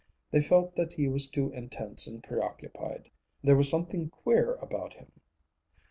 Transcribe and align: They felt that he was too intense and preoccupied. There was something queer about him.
They 0.31 0.41
felt 0.41 0.75
that 0.77 0.93
he 0.93 1.07
was 1.07 1.27
too 1.29 1.51
intense 1.51 2.07
and 2.07 2.23
preoccupied. 2.23 3.11
There 3.43 3.55
was 3.55 3.69
something 3.69 4.09
queer 4.09 4.55
about 4.55 4.93
him. 4.93 5.11